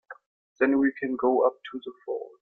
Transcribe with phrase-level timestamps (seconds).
[0.59, 2.31] Then we can go up to the falls.